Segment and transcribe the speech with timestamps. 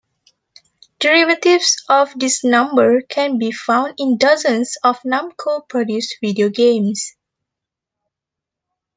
[0.97, 7.15] Derivatives of this number can be found in dozens of Namco produced video games.